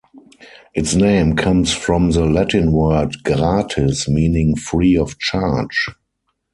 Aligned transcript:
Its 0.73 0.95
name 0.95 1.35
comes 1.35 1.73
from 1.75 2.09
the 2.09 2.25
Latin 2.25 2.71
word 2.71 3.21
"Gratis", 3.23 4.09
meaning 4.09 4.55
free 4.55 4.97
of 4.97 5.19
charge. 5.19 5.89